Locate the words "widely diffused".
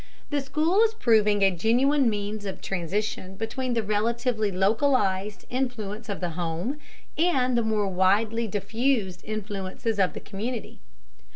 7.87-9.23